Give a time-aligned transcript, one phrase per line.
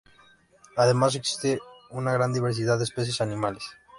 [0.77, 1.59] Además, existe
[1.91, 3.63] una gran diversidad de especies animales.